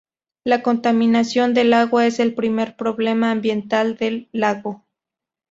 La 0.43 0.63
contaminación 0.63 1.53
del 1.53 1.73
agua 1.73 2.07
es 2.07 2.19
el 2.19 2.33
primer 2.33 2.75
problema 2.75 3.29
ambiental 3.29 3.97
del 3.97 4.29
lago. 4.31 4.83